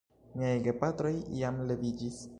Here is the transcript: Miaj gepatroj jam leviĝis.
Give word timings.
Miaj 0.39 0.53
gepatroj 0.69 1.13
jam 1.43 1.63
leviĝis. 1.73 2.23